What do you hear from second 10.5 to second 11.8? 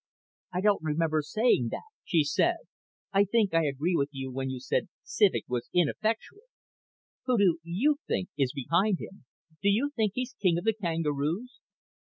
of the kangaroos?"